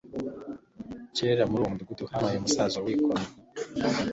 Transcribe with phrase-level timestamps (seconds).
[1.15, 3.29] Kera, muri uwo mudugudu habaye umusaza wikomye